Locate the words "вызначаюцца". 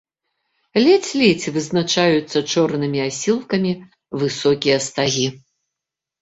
1.57-2.37